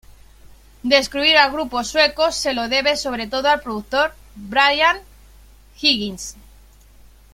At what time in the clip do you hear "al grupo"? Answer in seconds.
1.37-1.83